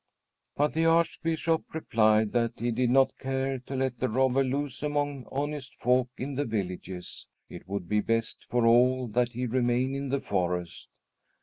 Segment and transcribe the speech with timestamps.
[0.55, 5.27] But the Archbishop replied that he did not care to let the robber loose among
[5.31, 7.27] honest folk in the villages.
[7.49, 10.87] It would be best for all that he remain in the forest.